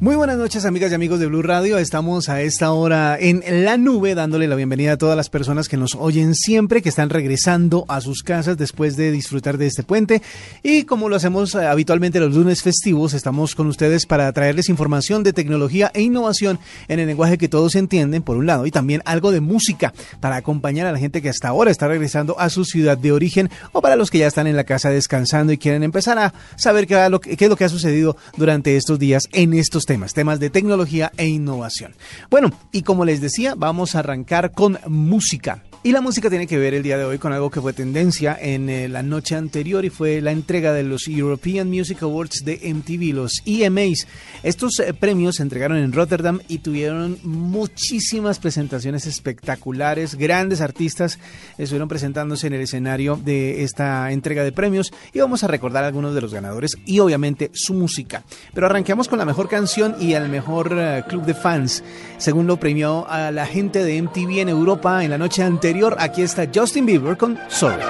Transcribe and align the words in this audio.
Muy 0.00 0.14
buenas 0.14 0.38
noches 0.38 0.64
amigas 0.64 0.92
y 0.92 0.94
amigos 0.94 1.18
de 1.18 1.26
Blue 1.26 1.42
Radio. 1.42 1.76
Estamos 1.76 2.28
a 2.28 2.40
esta 2.40 2.70
hora 2.70 3.18
en 3.18 3.42
la 3.64 3.76
nube 3.76 4.14
dándole 4.14 4.46
la 4.46 4.54
bienvenida 4.54 4.92
a 4.92 4.96
todas 4.96 5.16
las 5.16 5.28
personas 5.28 5.66
que 5.66 5.76
nos 5.76 5.96
oyen 5.96 6.36
siempre, 6.36 6.82
que 6.82 6.88
están 6.88 7.10
regresando 7.10 7.84
a 7.88 8.00
sus 8.00 8.22
casas 8.22 8.56
después 8.56 8.96
de 8.96 9.10
disfrutar 9.10 9.58
de 9.58 9.66
este 9.66 9.82
puente. 9.82 10.22
Y 10.62 10.84
como 10.84 11.08
lo 11.08 11.16
hacemos 11.16 11.52
eh, 11.56 11.66
habitualmente 11.66 12.20
los 12.20 12.32
lunes 12.32 12.62
festivos, 12.62 13.12
estamos 13.12 13.56
con 13.56 13.66
ustedes 13.66 14.06
para 14.06 14.32
traerles 14.32 14.68
información 14.68 15.24
de 15.24 15.32
tecnología 15.32 15.90
e 15.92 16.02
innovación 16.02 16.60
en 16.86 17.00
el 17.00 17.08
lenguaje 17.08 17.36
que 17.36 17.48
todos 17.48 17.74
entienden, 17.74 18.22
por 18.22 18.36
un 18.36 18.46
lado, 18.46 18.66
y 18.66 18.70
también 18.70 19.02
algo 19.04 19.32
de 19.32 19.40
música 19.40 19.92
para 20.20 20.36
acompañar 20.36 20.86
a 20.86 20.92
la 20.92 20.98
gente 21.00 21.22
que 21.22 21.28
hasta 21.28 21.48
ahora 21.48 21.72
está 21.72 21.88
regresando 21.88 22.38
a 22.38 22.50
su 22.50 22.64
ciudad 22.64 22.96
de 22.96 23.10
origen 23.10 23.50
o 23.72 23.82
para 23.82 23.96
los 23.96 24.12
que 24.12 24.18
ya 24.18 24.28
están 24.28 24.46
en 24.46 24.54
la 24.54 24.62
casa 24.62 24.90
descansando 24.90 25.52
y 25.52 25.58
quieren 25.58 25.82
empezar 25.82 26.20
a 26.20 26.34
saber 26.54 26.86
qué, 26.86 27.04
es 27.04 27.48
lo 27.48 27.56
que 27.56 27.64
ha 27.64 27.68
sucedido 27.68 28.16
durante 28.36 28.76
estos 28.76 29.00
días 29.00 29.28
en 29.32 29.54
estos 29.54 29.87
temas, 29.88 30.12
temas 30.12 30.38
de 30.38 30.50
tecnología 30.50 31.10
e 31.16 31.26
innovación. 31.28 31.94
Bueno, 32.28 32.52
y 32.72 32.82
como 32.82 33.06
les 33.06 33.22
decía, 33.22 33.54
vamos 33.56 33.94
a 33.94 34.00
arrancar 34.00 34.52
con 34.52 34.78
música. 34.86 35.62
Y 35.88 35.92
la 35.92 36.02
música 36.02 36.28
tiene 36.28 36.46
que 36.46 36.58
ver 36.58 36.74
el 36.74 36.82
día 36.82 36.98
de 36.98 37.04
hoy 37.04 37.16
con 37.16 37.32
algo 37.32 37.48
que 37.48 37.62
fue 37.62 37.72
tendencia 37.72 38.36
en 38.38 38.68
eh, 38.68 38.90
la 38.90 39.02
noche 39.02 39.36
anterior 39.36 39.86
y 39.86 39.88
fue 39.88 40.20
la 40.20 40.32
entrega 40.32 40.74
de 40.74 40.82
los 40.82 41.08
European 41.08 41.70
Music 41.70 42.02
Awards 42.02 42.44
de 42.44 42.60
MTV, 42.74 43.14
los 43.14 43.40
EMAs. 43.46 44.06
Estos 44.42 44.80
eh, 44.80 44.92
premios 44.92 45.36
se 45.36 45.44
entregaron 45.44 45.78
en 45.78 45.94
Rotterdam 45.94 46.40
y 46.46 46.58
tuvieron 46.58 47.18
muchísimas 47.22 48.38
presentaciones 48.38 49.06
espectaculares. 49.06 50.16
Grandes 50.16 50.60
artistas 50.60 51.18
estuvieron 51.56 51.88
presentándose 51.88 52.48
en 52.48 52.52
el 52.52 52.60
escenario 52.60 53.16
de 53.16 53.62
esta 53.62 54.12
entrega 54.12 54.44
de 54.44 54.52
premios 54.52 54.92
y 55.14 55.20
vamos 55.20 55.42
a 55.42 55.46
recordar 55.46 55.84
algunos 55.84 56.14
de 56.14 56.20
los 56.20 56.34
ganadores 56.34 56.76
y 56.84 56.98
obviamente 56.98 57.50
su 57.54 57.72
música. 57.72 58.24
Pero 58.52 58.66
arranquemos 58.66 59.08
con 59.08 59.18
la 59.18 59.24
mejor 59.24 59.48
canción 59.48 59.96
y 59.98 60.12
el 60.12 60.28
mejor 60.28 60.70
eh, 60.78 61.02
club 61.08 61.24
de 61.24 61.32
fans, 61.32 61.82
según 62.18 62.46
lo 62.46 62.60
premió 62.60 63.08
a 63.08 63.30
la 63.30 63.46
gente 63.46 63.82
de 63.82 64.02
MTV 64.02 64.40
en 64.40 64.50
Europa 64.50 65.02
en 65.02 65.08
la 65.08 65.16
noche 65.16 65.42
anterior 65.42 65.77
anterior, 65.78 65.96
aquí 65.98 66.22
está 66.22 66.46
Justin 66.52 66.86
Bieber 66.86 67.16
con 67.16 67.38
Sorry. 67.48 67.82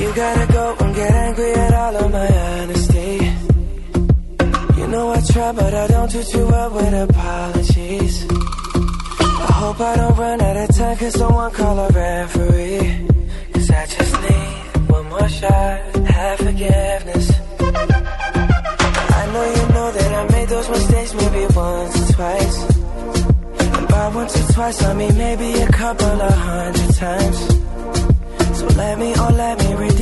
You 0.00 0.12
gotta 0.14 0.46
go 0.52 0.76
and 0.80 0.94
get 0.94 1.10
angry 1.10 1.52
at 1.54 1.74
all 1.74 1.96
of 1.96 2.12
my 2.12 2.28
honesty. 2.28 3.18
You 4.78 4.86
know 4.88 5.12
I 5.12 5.20
try, 5.32 5.52
but 5.52 5.74
I 5.74 5.86
don't 5.88 6.10
do 6.10 6.22
too 6.22 6.46
well 6.46 6.70
with 6.70 6.94
apologies. 6.94 8.26
I 9.20 9.52
hope 9.60 9.80
I 9.80 9.96
don't 9.96 10.16
run 10.16 10.40
out 10.40 10.56
of 10.56 10.76
time, 10.76 10.96
cause 10.96 11.14
someone 11.14 11.50
call 11.52 11.78
a 11.78 11.88
referee. 11.88 13.08
Cause 13.52 13.70
I 13.70 13.86
just 13.86 14.14
need 14.22 14.90
one 14.90 15.08
more 15.08 15.28
shot, 15.28 15.96
have 16.06 16.38
forgiveness. 16.38 17.30
I 19.20 19.26
know 19.32 19.44
you 19.56 19.74
know 19.74 19.92
that 19.92 20.12
I 20.14 20.32
made 20.32 20.48
those 20.48 20.68
mistakes 20.68 21.14
maybe 21.14 21.46
once 21.54 22.10
or 22.10 22.12
twice. 22.14 23.31
Once 24.10 24.36
or 24.36 24.52
twice, 24.52 24.82
I 24.82 24.94
mean 24.94 25.16
maybe 25.16 25.52
a 25.60 25.68
couple 25.68 26.06
of 26.06 26.34
hundred 26.34 26.94
times. 26.94 27.38
So 28.58 28.66
let 28.76 28.98
me, 28.98 29.14
oh 29.16 29.30
let 29.32 29.58
me 29.60 29.74
redeem 29.74 30.01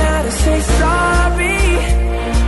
say 0.43 0.59
sorry? 0.81 1.59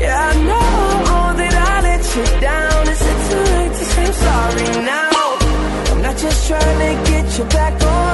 Yeah, 0.04 0.30
I 0.30 0.34
know 0.50 1.38
that 1.40 1.56
I 1.72 1.76
let 1.88 2.04
you 2.16 2.26
down. 2.50 2.81
Is 2.94 3.02
it 3.12 3.20
too 3.28 3.44
late 3.58 3.74
to 3.80 3.86
say 3.94 4.06
I'm 4.09 4.16
sorry 4.28 4.68
now? 4.94 5.26
I'm 5.92 6.02
not 6.02 6.18
just 6.18 6.40
trying 6.48 6.80
to 6.86 6.92
get 7.12 7.26
you 7.38 7.46
back 7.58 7.76
on 7.96 8.12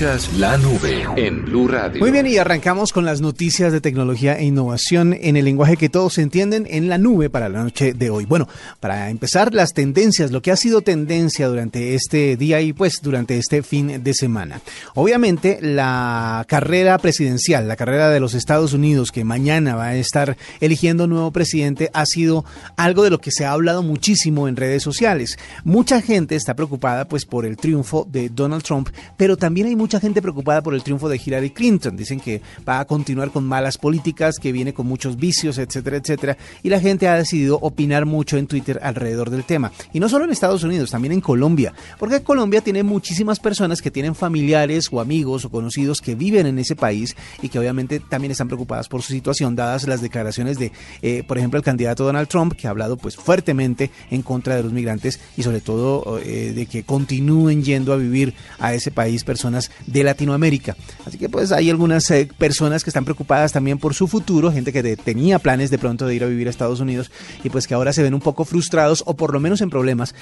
La 0.00 0.56
nube 0.56 1.04
en 1.16 1.44
Blue 1.44 1.68
Radio. 1.68 2.00
Muy 2.00 2.10
bien, 2.10 2.26
y 2.26 2.38
arrancamos 2.38 2.90
con 2.90 3.04
las 3.04 3.20
noticias 3.20 3.70
de 3.70 3.82
tecnología 3.82 4.38
e 4.38 4.46
innovación 4.46 5.12
en 5.12 5.36
el 5.36 5.44
lenguaje 5.44 5.76
que 5.76 5.90
todos 5.90 6.16
entienden 6.16 6.66
en 6.70 6.88
la 6.88 6.96
nube 6.96 7.28
para 7.28 7.50
la 7.50 7.62
noche 7.62 7.92
de 7.92 8.08
hoy. 8.08 8.24
Bueno, 8.24 8.48
para 8.80 9.10
empezar, 9.10 9.52
las 9.52 9.74
tendencias, 9.74 10.30
lo 10.30 10.40
que 10.40 10.52
ha 10.52 10.56
sido 10.56 10.80
tendencia 10.80 11.48
durante 11.48 11.94
este 11.94 12.38
día 12.38 12.62
y 12.62 12.72
pues 12.72 13.00
durante 13.02 13.36
este 13.36 13.62
fin 13.62 14.02
de 14.02 14.14
semana. 14.14 14.62
Obviamente, 14.94 15.58
la 15.60 16.46
carrera 16.48 16.96
presidencial, 16.96 17.68
la 17.68 17.76
carrera 17.76 18.08
de 18.08 18.20
los 18.20 18.32
Estados 18.32 18.72
Unidos, 18.72 19.12
que 19.12 19.24
mañana 19.24 19.74
va 19.74 19.88
a 19.88 19.96
estar 19.96 20.38
eligiendo 20.60 21.08
nuevo 21.08 21.30
presidente, 21.30 21.90
ha 21.92 22.06
sido 22.06 22.46
algo 22.78 23.02
de 23.02 23.10
lo 23.10 23.18
que 23.18 23.32
se 23.32 23.44
ha 23.44 23.52
hablado 23.52 23.82
muchísimo 23.82 24.48
en 24.48 24.56
redes 24.56 24.82
sociales. 24.82 25.38
Mucha 25.62 26.00
gente 26.00 26.36
está 26.36 26.54
preocupada 26.54 27.06
pues 27.06 27.26
por 27.26 27.44
el 27.44 27.58
triunfo 27.58 28.08
de 28.10 28.30
Donald 28.30 28.62
Trump, 28.62 28.88
pero 29.18 29.36
también 29.36 29.66
hay 29.66 29.76
mucha 29.76 29.89
gente 29.98 30.22
preocupada 30.22 30.62
por 30.62 30.74
el 30.74 30.82
triunfo 30.82 31.08
de 31.08 31.20
Hillary 31.24 31.50
Clinton. 31.50 31.96
Dicen 31.96 32.20
que 32.20 32.42
va 32.68 32.80
a 32.80 32.84
continuar 32.84 33.30
con 33.30 33.44
malas 33.44 33.78
políticas, 33.78 34.38
que 34.38 34.52
viene 34.52 34.74
con 34.74 34.86
muchos 34.86 35.16
vicios, 35.16 35.58
etcétera, 35.58 35.96
etcétera. 35.96 36.36
Y 36.62 36.68
la 36.68 36.80
gente 36.80 37.08
ha 37.08 37.16
decidido 37.16 37.58
opinar 37.60 38.06
mucho 38.06 38.36
en 38.36 38.46
Twitter 38.46 38.78
alrededor 38.82 39.30
del 39.30 39.44
tema. 39.44 39.72
Y 39.92 40.00
no 40.00 40.08
solo 40.08 40.26
en 40.26 40.30
Estados 40.30 40.62
Unidos, 40.62 40.90
también 40.90 41.12
en 41.12 41.20
Colombia. 41.20 41.72
Porque 41.98 42.22
Colombia 42.22 42.60
tiene 42.60 42.82
muchísimas 42.82 43.40
personas 43.40 43.80
que 43.80 43.90
tienen 43.90 44.14
familiares 44.14 44.88
o 44.92 45.00
amigos 45.00 45.44
o 45.44 45.50
conocidos 45.50 46.00
que 46.00 46.14
viven 46.14 46.46
en 46.46 46.58
ese 46.58 46.76
país 46.76 47.16
y 47.42 47.48
que 47.48 47.58
obviamente 47.58 48.00
también 48.00 48.32
están 48.32 48.48
preocupadas 48.48 48.88
por 48.88 49.02
su 49.02 49.12
situación, 49.12 49.56
dadas 49.56 49.86
las 49.86 50.02
declaraciones 50.02 50.58
de, 50.58 50.72
eh, 51.02 51.24
por 51.26 51.38
ejemplo, 51.38 51.58
el 51.58 51.64
candidato 51.64 52.04
Donald 52.04 52.28
Trump, 52.28 52.54
que 52.54 52.66
ha 52.66 52.70
hablado 52.70 52.96
pues 52.96 53.16
fuertemente 53.16 53.90
en 54.10 54.22
contra 54.22 54.56
de 54.56 54.62
los 54.62 54.72
migrantes 54.72 55.20
y 55.36 55.42
sobre 55.42 55.60
todo 55.60 56.18
eh, 56.18 56.52
de 56.54 56.66
que 56.66 56.82
continúen 56.82 57.62
yendo 57.62 57.92
a 57.92 57.96
vivir 57.96 58.34
a 58.58 58.74
ese 58.74 58.90
país 58.90 59.24
personas 59.24 59.70
de 59.86 60.04
Latinoamérica. 60.04 60.76
Así 61.06 61.18
que 61.18 61.28
pues 61.28 61.52
hay 61.52 61.70
algunas 61.70 62.10
eh, 62.10 62.28
personas 62.38 62.84
que 62.84 62.90
están 62.90 63.04
preocupadas 63.04 63.52
también 63.52 63.78
por 63.78 63.94
su 63.94 64.06
futuro, 64.06 64.52
gente 64.52 64.72
que 64.72 64.96
tenía 64.96 65.38
planes 65.38 65.70
de 65.70 65.78
pronto 65.78 66.06
de 66.06 66.14
ir 66.14 66.24
a 66.24 66.26
vivir 66.26 66.46
a 66.46 66.50
Estados 66.50 66.80
Unidos 66.80 67.10
y 67.44 67.50
pues 67.50 67.66
que 67.66 67.74
ahora 67.74 67.92
se 67.92 68.02
ven 68.02 68.14
un 68.14 68.20
poco 68.20 68.44
frustrados 68.44 69.02
o 69.06 69.14
por 69.14 69.32
lo 69.32 69.40
menos 69.40 69.60
en 69.60 69.70
problemas, 69.70 70.14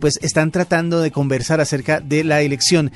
pues 0.00 0.18
están 0.22 0.50
tratando 0.50 1.00
de 1.00 1.10
conversar 1.10 1.60
acerca 1.60 2.00
de 2.00 2.24
la 2.24 2.42
elección 2.42 2.92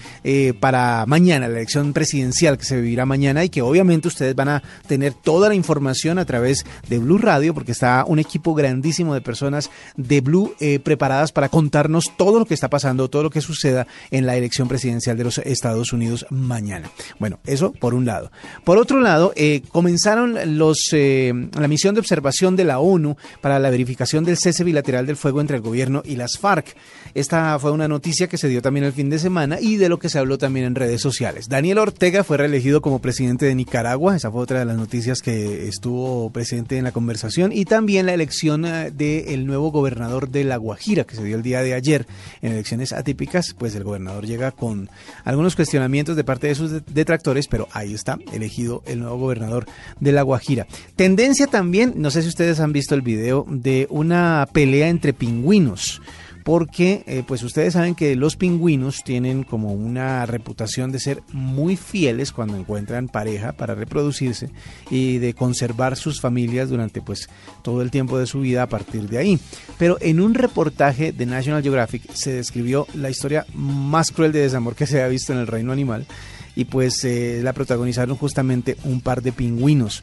para 0.60 1.04
mañana, 1.06 1.48
la 1.48 1.56
elección 1.56 1.92
presidencial 1.92 2.58
que 2.58 2.64
se 2.64 2.76
vivirá 2.80 3.06
mañana 3.06 3.44
y 3.44 3.48
que 3.48 3.62
obviamente 3.62 4.08
ustedes 4.08 4.34
van 4.34 4.48
a 4.48 4.62
tener 4.86 5.14
toda 5.14 5.48
la 5.48 5.54
información 5.54 6.18
a 6.18 6.24
través 6.24 6.64
de 6.88 6.98
Blue 6.98 7.18
Radio 7.18 7.54
porque 7.54 7.72
está 7.72 8.04
un 8.06 8.18
equipo 8.18 8.54
grandísimo 8.54 9.14
de 9.14 9.20
personas 9.20 9.70
de 9.96 10.20
Blue 10.20 10.54
eh, 10.60 10.78
preparadas 10.78 11.32
para 11.32 11.48
contarnos 11.48 12.12
todo 12.16 12.38
lo 12.38 12.46
que 12.46 12.54
está 12.54 12.68
pasando, 12.68 13.08
todo 13.08 13.24
lo 13.24 13.30
que 13.30 13.40
suceda 13.40 13.86
en 14.10 14.26
la 14.26 14.36
elección 14.36 14.68
presidencial 14.68 15.16
de 15.16 15.24
los 15.24 15.38
Estados 15.38 15.85
Unidos 15.92 16.26
mañana. 16.30 16.90
Bueno, 17.18 17.38
eso 17.46 17.72
por 17.72 17.94
un 17.94 18.06
lado. 18.06 18.30
Por 18.64 18.78
otro 18.78 19.00
lado, 19.00 19.32
eh, 19.36 19.62
comenzaron 19.70 20.58
los, 20.58 20.88
eh, 20.92 21.32
la 21.58 21.68
misión 21.68 21.94
de 21.94 22.00
observación 22.00 22.56
de 22.56 22.64
la 22.64 22.78
ONU 22.78 23.16
para 23.40 23.58
la 23.58 23.70
verificación 23.70 24.24
del 24.24 24.36
cese 24.36 24.64
bilateral 24.64 25.06
del 25.06 25.16
fuego 25.16 25.40
entre 25.40 25.56
el 25.56 25.62
gobierno 25.62 26.02
y 26.04 26.16
las 26.16 26.38
FARC. 26.38 26.74
Esta 27.16 27.58
fue 27.58 27.70
una 27.70 27.88
noticia 27.88 28.28
que 28.28 28.36
se 28.36 28.46
dio 28.46 28.60
también 28.60 28.84
el 28.84 28.92
fin 28.92 29.08
de 29.08 29.18
semana 29.18 29.58
y 29.58 29.76
de 29.76 29.88
lo 29.88 29.98
que 29.98 30.10
se 30.10 30.18
habló 30.18 30.36
también 30.36 30.66
en 30.66 30.74
redes 30.74 31.00
sociales. 31.00 31.48
Daniel 31.48 31.78
Ortega 31.78 32.24
fue 32.24 32.36
reelegido 32.36 32.82
como 32.82 32.98
presidente 32.98 33.46
de 33.46 33.54
Nicaragua. 33.54 34.14
Esa 34.14 34.30
fue 34.30 34.42
otra 34.42 34.58
de 34.58 34.66
las 34.66 34.76
noticias 34.76 35.22
que 35.22 35.66
estuvo 35.66 36.28
presente 36.28 36.76
en 36.76 36.84
la 36.84 36.92
conversación. 36.92 37.52
Y 37.54 37.64
también 37.64 38.04
la 38.04 38.12
elección 38.12 38.66
eh, 38.66 38.90
del 38.90 39.46
nuevo 39.46 39.70
gobernador 39.70 40.28
de 40.28 40.44
La 40.44 40.58
Guajira, 40.58 41.04
que 41.04 41.16
se 41.16 41.24
dio 41.24 41.36
el 41.36 41.42
día 41.42 41.62
de 41.62 41.72
ayer 41.72 42.06
en 42.42 42.52
elecciones 42.52 42.92
atípicas. 42.92 43.54
Pues 43.56 43.74
el 43.74 43.84
gobernador 43.84 44.26
llega 44.26 44.50
con 44.50 44.90
algunos 45.24 45.56
cuestionamientos 45.56 46.16
de 46.16 46.24
parte 46.24 46.48
de 46.48 46.54
sus 46.54 46.84
detractores, 46.84 47.48
pero 47.48 47.66
ahí 47.72 47.94
está, 47.94 48.18
elegido 48.34 48.82
el 48.84 48.98
nuevo 48.98 49.16
gobernador 49.16 49.64
de 50.00 50.12
La 50.12 50.20
Guajira. 50.20 50.66
Tendencia 50.96 51.46
también, 51.46 51.94
no 51.96 52.10
sé 52.10 52.20
si 52.20 52.28
ustedes 52.28 52.60
han 52.60 52.74
visto 52.74 52.94
el 52.94 53.00
video 53.00 53.46
de 53.48 53.86
una 53.88 54.46
pelea 54.52 54.90
entre 54.90 55.14
pingüinos 55.14 56.02
porque 56.46 57.02
eh, 57.08 57.24
pues 57.26 57.42
ustedes 57.42 57.72
saben 57.72 57.96
que 57.96 58.14
los 58.14 58.36
pingüinos 58.36 59.02
tienen 59.02 59.42
como 59.42 59.72
una 59.72 60.26
reputación 60.26 60.92
de 60.92 61.00
ser 61.00 61.24
muy 61.32 61.74
fieles 61.74 62.30
cuando 62.30 62.56
encuentran 62.56 63.08
pareja 63.08 63.50
para 63.50 63.74
reproducirse 63.74 64.50
y 64.88 65.18
de 65.18 65.34
conservar 65.34 65.96
sus 65.96 66.20
familias 66.20 66.68
durante 66.68 67.02
pues 67.02 67.28
todo 67.62 67.82
el 67.82 67.90
tiempo 67.90 68.16
de 68.16 68.28
su 68.28 68.38
vida 68.38 68.62
a 68.62 68.68
partir 68.68 69.08
de 69.08 69.18
ahí. 69.18 69.40
Pero 69.76 69.98
en 70.00 70.20
un 70.20 70.34
reportaje 70.34 71.10
de 71.10 71.26
National 71.26 71.64
Geographic 71.64 72.08
se 72.12 72.34
describió 72.34 72.86
la 72.94 73.10
historia 73.10 73.44
más 73.52 74.12
cruel 74.12 74.30
de 74.30 74.42
desamor 74.42 74.76
que 74.76 74.86
se 74.86 75.02
ha 75.02 75.08
visto 75.08 75.32
en 75.32 75.40
el 75.40 75.48
reino 75.48 75.72
animal 75.72 76.06
y 76.56 76.64
pues 76.64 77.04
eh, 77.04 77.40
la 77.44 77.52
protagonizaron 77.52 78.16
justamente 78.16 78.78
un 78.84 79.02
par 79.02 79.22
de 79.22 79.30
pingüinos. 79.30 80.02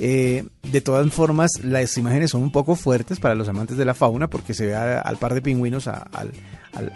Eh, 0.00 0.44
de 0.64 0.80
todas 0.80 1.10
formas, 1.12 1.52
las 1.62 1.96
imágenes 1.96 2.32
son 2.32 2.42
un 2.42 2.50
poco 2.50 2.74
fuertes 2.74 3.20
para 3.20 3.36
los 3.36 3.48
amantes 3.48 3.76
de 3.76 3.84
la 3.84 3.94
fauna 3.94 4.28
porque 4.28 4.52
se 4.52 4.66
ve 4.66 4.74
al 4.74 5.16
par 5.16 5.32
de 5.32 5.40
pingüinos, 5.40 5.86
a, 5.86 6.08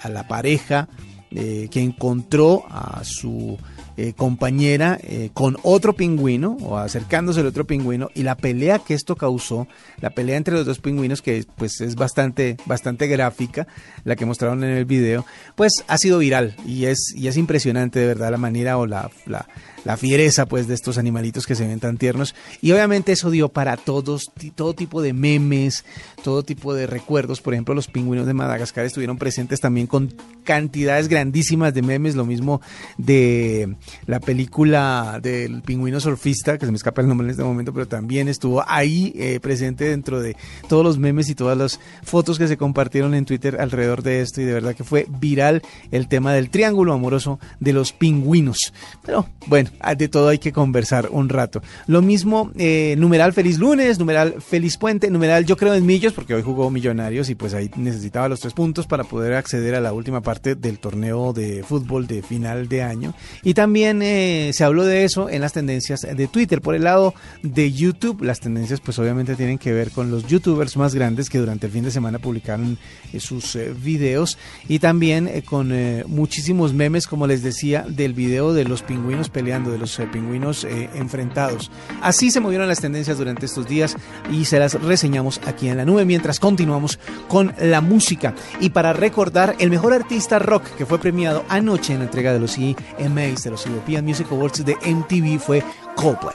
la 0.09 0.27
pareja 0.27 0.89
eh, 1.31 1.69
que 1.71 1.81
encontró 1.81 2.65
a 2.69 3.03
su 3.05 3.57
eh, 3.97 4.13
compañera 4.15 4.99
eh, 5.03 5.31
con 5.33 5.57
otro 5.63 5.95
pingüino 5.95 6.57
o 6.63 6.77
acercándose 6.77 7.41
al 7.41 7.47
otro 7.47 7.67
pingüino 7.67 8.11
y 8.15 8.23
la 8.23 8.37
pelea 8.37 8.79
que 8.79 8.95
esto 8.95 9.17
causó, 9.17 9.67
la 10.01 10.11
pelea 10.11 10.37
entre 10.37 10.55
los 10.55 10.67
dos 10.67 10.79
pingüinos 10.79 11.23
que 11.23 11.45
pues 11.57 11.81
es 11.81 11.95
bastante 11.95 12.57
bastante 12.67 13.07
gráfica, 13.07 13.67
la 14.05 14.17
que 14.17 14.27
mostraron 14.27 14.65
en 14.65 14.71
el 14.71 14.85
video, 14.85 15.25
pues 15.55 15.73
ha 15.89 15.99
sido 15.99 16.19
viral 16.19 16.57
y 16.67 16.85
es 16.87 17.15
y 17.15 17.29
es 17.29 17.37
impresionante 17.37 17.99
de 17.99 18.07
verdad 18.07 18.31
la 18.31 18.39
manera 18.39 18.79
o 18.79 18.87
la, 18.87 19.11
la 19.25 19.47
la 19.87 19.97
fiereza 19.97 20.47
pues 20.47 20.67
de 20.67 20.75
estos 20.75 20.99
animalitos 20.99 21.47
que 21.47 21.55
se 21.55 21.65
ven 21.65 21.79
tan 21.79 21.97
tiernos. 21.97 22.35
Y 22.61 22.73
obviamente 22.73 23.13
eso 23.13 23.31
dio 23.31 23.49
para 23.49 23.77
todos 23.77 24.33
todo 24.57 24.75
tipo 24.75 25.01
de 25.01 25.13
memes, 25.13 25.85
todo 26.25 26.43
tipo 26.43 26.75
de 26.75 26.89
recuerdos, 26.89 27.41
por 27.41 27.55
ejemplo 27.55 27.73
los 27.73 27.87
pingüinos 27.87 28.27
de 28.27 28.35
Madagascar 28.35 28.85
estuvieron 28.85 29.17
presentes 29.17 29.61
también 29.61 29.87
con 29.87 30.13
cantidades 30.43 31.07
grandísimas 31.07 31.73
de 31.73 31.83
memes, 31.83 32.17
lo 32.17 32.27
mismo 32.27 32.61
de 32.99 33.77
la 34.07 34.21
película 34.21 35.19
del 35.23 35.63
pingüino 35.63 36.01
surfista, 36.01 36.59
que 36.59 36.67
se 36.67 36.73
me 36.73 36.77
escapa 36.77 37.03
el 37.03 37.09
nombre 37.09 37.27
en 37.27 37.31
este 37.31 37.45
momento, 37.45 37.73
pero 37.73 37.87
también 37.87 38.29
estuvo 38.29 38.65
ahí 38.67 39.13
eh, 39.17 39.41
presente 39.41 39.85
dentro 39.85 40.21
de 40.21 40.37
todos 40.69 40.85
los 40.85 40.99
memes 40.99 41.29
y 41.29 41.35
todas 41.35 41.57
las 41.57 41.81
fotos 42.03 42.39
que 42.39 42.49
se 42.49 42.57
compartieron 42.57 43.15
en 43.15 43.25
Twitter 43.25 43.59
alrededor 43.61 44.03
de 44.03 44.21
esto 44.21 44.41
y 44.41 44.45
de 44.45 44.53
verdad 44.53 44.75
que 44.75 44.85
fue 44.85 45.07
viral 45.09 45.63
el 45.91 46.09
tema 46.09 46.33
del 46.33 46.51
triángulo 46.51 46.93
amoroso 46.93 47.39
de 47.61 47.73
los 47.73 47.93
pingüinos. 47.93 48.73
Pero 49.05 49.27
bueno, 49.47 49.71
Ah, 49.81 49.95
de 49.95 50.09
todo 50.09 50.29
hay 50.29 50.39
que 50.39 50.53
conversar 50.53 51.09
un 51.13 51.29
rato. 51.29 51.63
Lo 51.87 52.03
mismo, 52.03 52.51
eh, 52.57 52.97
numeral 52.99 53.33
feliz 53.33 53.59
lunes, 53.59 53.99
numeral 53.99 54.43
feliz 54.43 54.77
puente, 54.77 55.11
numeral 55.11 55.45
yo 55.45 55.57
creo 55.57 55.75
en 55.75 55.87
millos, 55.87 56.13
porque 56.13 56.35
hoy 56.35 56.43
jugó 56.43 56.71
Millonarios 56.71 57.31
y 57.31 57.35
pues 57.35 57.55
ahí 57.55 57.71
necesitaba 57.77 58.29
los 58.29 58.41
tres 58.41 58.53
puntos 58.53 58.87
para 58.87 59.05
poder 59.05 59.35
acceder 59.35 59.75
a 59.75 59.81
la 59.81 59.93
última 59.93 60.23
parte 60.23 60.55
del 60.57 60.79
torneo 60.79 61.33
de 61.33 61.63
fútbol 61.63 62.07
de 62.07 62.23
final 62.23 62.69
de 62.69 62.83
año. 62.83 63.15
Y 63.43 63.55
también 63.55 63.76
eh, 63.85 64.51
se 64.53 64.65
habló 64.65 64.85
de 64.85 65.05
eso 65.05 65.29
en 65.29 65.41
las 65.41 65.53
tendencias 65.53 66.03
de 66.03 66.27
Twitter. 66.29 66.61
Por 66.61 66.75
el 66.75 66.85
lado 66.85 67.15
de 67.43 67.73
YouTube, 67.73 68.23
las 68.23 68.41
tendencias 68.41 68.81
pues 68.81 68.99
obviamente 68.99 69.37
tienen 69.37 69.59
que 69.59 69.73
ver 69.73 69.91
con 69.91 70.11
los 70.11 70.27
youtubers 70.27 70.77
más 70.77 70.95
grandes 70.95 71.31
que 71.31 71.39
durante 71.39 71.67
el 71.67 71.73
fin 71.73 71.85
de 71.85 71.91
semana 71.91 72.19
publicaron 72.19 72.79
eh, 73.13 73.21
sus 73.21 73.59
videos 73.83 74.39
y 74.69 74.79
también 74.79 75.43
con 75.45 75.73
muchísimos 76.07 76.73
memes, 76.73 77.07
como 77.07 77.27
les 77.27 77.43
decía, 77.43 77.85
del 77.89 78.13
video 78.13 78.53
de 78.53 78.65
los 78.65 78.83
pingüinos 78.83 79.29
peleando 79.29 79.71
de 79.71 79.79
los 79.79 79.99
eh, 79.99 80.09
pingüinos 80.11 80.65
eh, 80.65 80.91
enfrentados. 80.95 81.71
Así 82.03 82.31
se 82.31 82.41
movieron 82.41 82.69
las 82.69 82.81
tendencias 82.81 83.19
durante 83.19 83.47
estos 83.47 83.69
días 83.69 83.97
y 84.33 84.45
se 84.45 84.59
las 84.59 84.75
reseñamos 84.81 85.41
aquí 85.47 85.69
en 85.69 85.77
la 85.77 85.85
nube 85.85 86.05
mientras 86.05 86.41
continuamos 86.41 86.99
con 87.29 87.55
la 87.61 87.81
música. 87.81 88.35
Y 88.61 88.71
para 88.71 88.93
recordar, 88.93 89.57
el 89.59 89.71
mejor 89.71 89.93
artista 89.93 90.39
rock 90.39 90.65
que 90.77 90.87
fue 90.87 90.99
premiado 90.99 91.45
anoche 91.49 91.93
en 91.93 92.01
la 92.01 92.07
entrega 92.07 92.33
de 92.33 92.41
los 92.41 92.57
EMAs, 92.59 93.45
de 93.45 93.51
los 93.51 93.66
European 93.69 94.05
Music 94.05 94.27
Awards 94.31 94.65
de 94.65 94.77
MTV, 94.85 95.39
fue 95.39 95.63
Coldplay. 95.97 96.35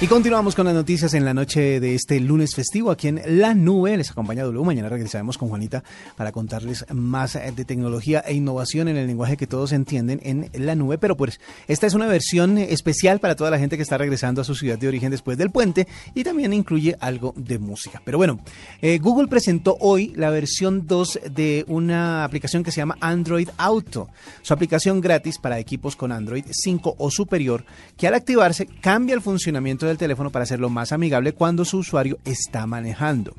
Y 0.00 0.08
continuamos 0.08 0.56
con 0.56 0.66
las 0.66 0.74
noticias 0.74 1.14
en 1.14 1.24
la 1.24 1.32
noche 1.32 1.78
de 1.78 1.94
este 1.94 2.18
lunes 2.18 2.56
festivo 2.56 2.90
aquí 2.90 3.06
en 3.06 3.22
La 3.24 3.54
Nube. 3.54 3.96
Les 3.96 4.10
acompaña 4.10 4.42
W. 4.42 4.64
Mañana 4.64 4.88
regresaremos 4.88 5.38
con 5.38 5.48
Juanita 5.48 5.84
para 6.16 6.32
contarles 6.32 6.84
más 6.92 7.36
eh, 7.36 7.52
de 7.54 7.64
tecnología 7.64 8.18
e 8.26 8.34
innovación 8.34 8.88
en 8.88 8.96
el 8.96 9.06
lenguaje 9.06 9.36
que 9.36 9.46
todos 9.46 9.72
entienden 9.72 10.20
en 10.24 10.50
la 10.66 10.74
nube. 10.74 10.98
Pero 10.98 11.16
pues 11.16 11.40
esta 11.68 11.86
es 11.86 11.94
una 11.94 12.08
versión 12.08 12.58
especial 12.58 13.20
para 13.20 13.36
toda 13.36 13.50
la 13.50 13.58
gente 13.58 13.76
que 13.76 13.84
está 13.84 13.96
regresando 13.96 14.40
a 14.40 14.44
su 14.44 14.56
ciudad 14.56 14.76
de 14.76 14.88
origen 14.88 15.12
después 15.12 15.38
del 15.38 15.50
puente 15.50 15.86
y 16.12 16.24
también 16.24 16.52
incluye 16.52 16.96
algo 16.98 17.32
de 17.36 17.60
música. 17.60 18.02
Pero 18.04 18.18
bueno, 18.18 18.40
eh, 18.82 18.98
Google 18.98 19.28
presentó 19.28 19.76
hoy 19.78 20.12
la 20.16 20.30
versión 20.30 20.88
2 20.88 21.20
de 21.30 21.64
una 21.68 22.24
aplicación 22.24 22.64
que 22.64 22.72
se 22.72 22.78
llama 22.78 22.98
Android 23.00 23.48
Auto. 23.56 24.08
Su 24.42 24.52
aplicación 24.52 25.00
gratis 25.00 25.38
para 25.38 25.60
equipos 25.60 25.94
con 25.94 26.10
Android 26.10 26.44
5 26.50 26.96
o 26.98 27.10
superior 27.12 27.64
que 27.96 28.08
al 28.08 28.14
activarse 28.14 28.66
cambia 28.66 29.14
el 29.14 29.22
funcionamiento 29.22 29.83
del 29.86 29.98
teléfono 29.98 30.30
para 30.30 30.44
hacerlo 30.44 30.70
más 30.70 30.92
amigable 30.92 31.32
cuando 31.32 31.64
su 31.64 31.78
usuario 31.78 32.18
está 32.24 32.66
manejando. 32.66 33.34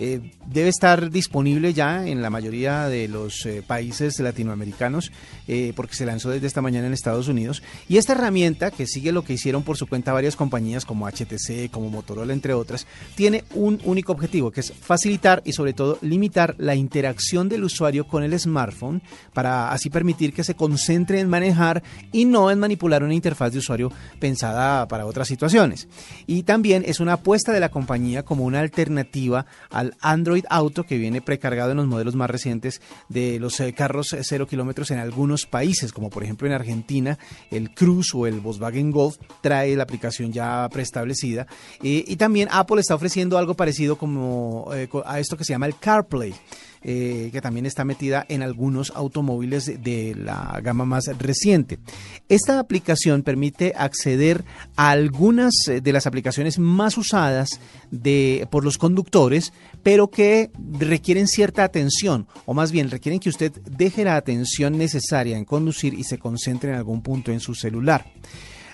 Eh, 0.00 0.30
debe 0.46 0.68
estar 0.68 1.10
disponible 1.10 1.74
ya 1.74 2.06
en 2.06 2.22
la 2.22 2.30
mayoría 2.30 2.88
de 2.88 3.08
los 3.08 3.44
eh, 3.46 3.64
países 3.66 4.20
latinoamericanos 4.20 5.10
eh, 5.48 5.72
porque 5.74 5.96
se 5.96 6.06
lanzó 6.06 6.30
desde 6.30 6.46
esta 6.46 6.62
mañana 6.62 6.86
en 6.86 6.92
Estados 6.92 7.26
Unidos. 7.26 7.64
Y 7.88 7.96
esta 7.96 8.12
herramienta, 8.12 8.70
que 8.70 8.86
sigue 8.86 9.10
lo 9.10 9.24
que 9.24 9.32
hicieron 9.32 9.64
por 9.64 9.76
su 9.76 9.88
cuenta 9.88 10.12
varias 10.12 10.36
compañías 10.36 10.84
como 10.84 11.08
HTC, 11.08 11.68
como 11.72 11.90
Motorola, 11.90 12.32
entre 12.32 12.54
otras, 12.54 12.86
tiene 13.16 13.42
un 13.54 13.80
único 13.82 14.12
objetivo, 14.12 14.52
que 14.52 14.60
es 14.60 14.72
facilitar 14.72 15.42
y 15.44 15.52
sobre 15.52 15.72
todo 15.72 15.98
limitar 16.00 16.54
la 16.58 16.76
interacción 16.76 17.48
del 17.48 17.64
usuario 17.64 18.06
con 18.06 18.22
el 18.22 18.38
smartphone 18.38 19.02
para 19.34 19.72
así 19.72 19.90
permitir 19.90 20.32
que 20.32 20.44
se 20.44 20.54
concentre 20.54 21.18
en 21.18 21.28
manejar 21.28 21.82
y 22.12 22.24
no 22.24 22.52
en 22.52 22.60
manipular 22.60 23.02
una 23.02 23.14
interfaz 23.14 23.52
de 23.52 23.58
usuario 23.58 23.90
pensada 24.20 24.86
para 24.86 25.06
otras 25.06 25.26
situaciones. 25.26 25.88
Y 26.28 26.44
también 26.44 26.84
es 26.86 27.00
una 27.00 27.14
apuesta 27.14 27.52
de 27.52 27.60
la 27.60 27.70
compañía 27.70 28.24
como 28.24 28.44
una 28.44 28.60
alternativa 28.60 29.46
al 29.70 29.87
Android 30.00 30.44
Auto 30.48 30.84
que 30.84 30.98
viene 30.98 31.20
precargado 31.20 31.72
en 31.72 31.78
los 31.78 31.86
modelos 31.86 32.14
más 32.14 32.30
recientes 32.30 32.80
de 33.08 33.38
los 33.38 33.60
eh, 33.60 33.72
carros 33.72 34.12
eh, 34.12 34.20
cero 34.22 34.46
kilómetros 34.46 34.90
en 34.90 34.98
algunos 34.98 35.46
países, 35.46 35.92
como 35.92 36.10
por 36.10 36.24
ejemplo 36.24 36.46
en 36.46 36.54
Argentina, 36.54 37.18
el 37.50 37.74
Cruz 37.74 38.14
o 38.14 38.26
el 38.26 38.40
Volkswagen 38.40 38.90
Golf 38.90 39.16
trae 39.40 39.76
la 39.76 39.82
aplicación 39.84 40.32
ya 40.32 40.68
preestablecida. 40.70 41.46
Eh, 41.82 42.04
y 42.06 42.16
también 42.16 42.48
Apple 42.50 42.80
está 42.80 42.94
ofreciendo 42.94 43.38
algo 43.38 43.54
parecido 43.54 43.96
como 43.96 44.70
a 45.04 45.20
esto 45.20 45.36
que 45.36 45.44
se 45.44 45.52
llama 45.52 45.66
el 45.66 45.78
CarPlay. 45.78 46.34
Eh, 46.84 47.30
que 47.32 47.40
también 47.40 47.66
está 47.66 47.84
metida 47.84 48.24
en 48.28 48.40
algunos 48.40 48.92
automóviles 48.94 49.82
de 49.82 50.14
la 50.14 50.60
gama 50.62 50.84
más 50.84 51.06
reciente. 51.18 51.80
Esta 52.28 52.60
aplicación 52.60 53.24
permite 53.24 53.72
acceder 53.76 54.44
a 54.76 54.90
algunas 54.90 55.54
eh, 55.66 55.80
de 55.80 55.92
las 55.92 56.06
aplicaciones 56.06 56.60
más 56.60 56.96
usadas 56.96 57.60
de, 57.90 58.46
por 58.52 58.64
los 58.64 58.78
conductores, 58.78 59.52
pero 59.82 60.08
que 60.08 60.52
requieren 60.78 61.26
cierta 61.26 61.64
atención, 61.64 62.28
o 62.46 62.54
más 62.54 62.70
bien 62.70 62.90
requieren 62.90 63.18
que 63.18 63.30
usted 63.30 63.50
deje 63.68 64.04
la 64.04 64.14
atención 64.14 64.78
necesaria 64.78 65.36
en 65.36 65.44
conducir 65.44 65.94
y 65.94 66.04
se 66.04 66.18
concentre 66.18 66.70
en 66.70 66.76
algún 66.76 67.02
punto 67.02 67.32
en 67.32 67.40
su 67.40 67.56
celular. 67.56 68.06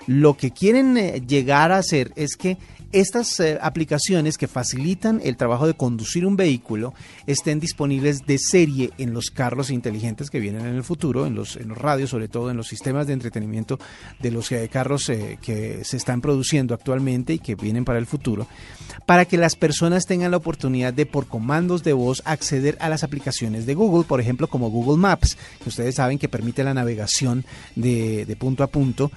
Lo 0.07 0.37
que 0.37 0.51
quieren 0.51 0.99
eh, 0.99 1.23
llegar 1.27 1.73
a 1.73 1.79
hacer 1.79 2.13
es 2.17 2.37
que 2.37 2.59
estas 2.95 3.41
eh, 3.41 3.59
aplicaciones 3.61 4.39
que 4.39 4.47
facilitan 4.47 5.21
el 5.25 5.37
trabajo 5.37 5.67
de 5.67 5.75
conducir 5.75 6.25
un 6.25 6.37
vehículo 6.37 6.95
estén 7.27 7.59
disponibles 7.59 8.25
de 8.25 8.39
serie 8.39 8.93
en 8.99 9.13
los 9.13 9.31
carros 9.31 9.71
inteligentes 9.71 10.31
que 10.31 10.39
vienen 10.39 10.65
en 10.65 10.77
el 10.77 10.85
futuro, 10.85 11.27
en 11.27 11.35
los, 11.35 11.57
radios, 11.77 12.11
sobre 12.11 12.29
todo 12.29 12.53
en 12.53 12.57
los 12.57 12.69
sistemas 12.69 13.09
de 13.09 13.15
entretenimiento 13.15 13.81
de 14.21 14.31
los 14.31 14.53
eh, 14.53 14.69
carros 14.73 15.09
eh, 15.09 15.41
que 15.43 15.85
se 15.85 15.97
están 15.97 16.21
produciendo 16.21 16.73
actualmente 16.73 17.33
y 17.33 17.41
que 17.41 17.57
vienen 17.57 17.85
para 17.85 17.99
el 17.99 18.07
futuro, 18.07 18.47
para 19.07 19.25
que 19.25 19.39
las 19.39 19.57
personas 19.57 20.07
tengan 20.07 20.31
la 20.31 20.37
oportunidad 20.37 20.95
de 20.95 21.05
por 21.05 21.27
comandos 21.27 21.83
de 21.83 21.95
voz 21.95 22.23
acceder 22.25 22.77
a 22.79 22.89
las 22.89 23.03
aplicaciones 23.03 23.67
de 23.67 23.75
Google, 23.75 24.05
por 24.05 24.21
ejemplo 24.21 24.47
como 24.47 24.71
Google 24.71 24.99
Maps, 24.99 25.37
que 25.61 25.69
ustedes 25.69 25.97
saben 25.97 26.17
que 26.17 26.29
permite 26.29 26.63
la 26.63 26.75
navegación 26.75 27.45
de, 27.75 28.37
punto 28.39 28.63
a 28.63 28.69
punto, 28.69 29.11